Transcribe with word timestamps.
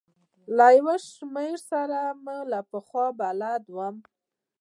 له 0.55 0.67
یو 0.77 0.87
شمېرو 1.13 1.59
سره 1.71 1.97
مې 2.23 2.37
له 2.51 2.59
پخوا 2.71 3.05
بلد 3.19 3.63
وم. 3.75 3.95